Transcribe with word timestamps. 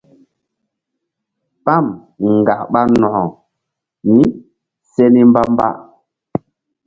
Pam 1.65 1.85
ŋgak 2.37 2.61
ɓa 2.71 2.81
nok 3.01 3.31
mí 4.11 4.23
se 4.91 5.03
ni 5.13 5.21
mbamba. 5.29 5.67